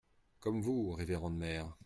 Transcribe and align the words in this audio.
Comme 0.39 0.61
vous, 0.61 0.93
révérende 0.93 1.37
mère. 1.37 1.77